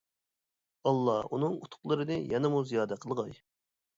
[0.91, 3.37] ئاللا ئۇنىڭ ئۇتۇقلىرىنى يەنىمۇ زىيادە قىلغاي!